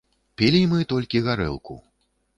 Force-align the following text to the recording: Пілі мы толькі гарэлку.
Пілі 0.41 0.61
мы 0.71 0.79
толькі 0.93 1.23
гарэлку. 1.27 1.81